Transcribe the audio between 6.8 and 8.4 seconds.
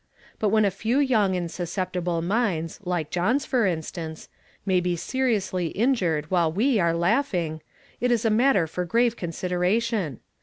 laughing, it is a